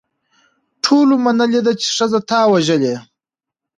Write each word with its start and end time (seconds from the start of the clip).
ټولو 0.83 1.13
منلې 1.25 1.61
ده 1.65 1.71
چې 1.81 1.87
ښځه 1.97 2.19
تا 2.29 2.39
وژلې. 2.53 2.95